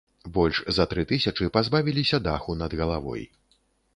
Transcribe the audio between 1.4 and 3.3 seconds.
пазбавіліся даху над галавой.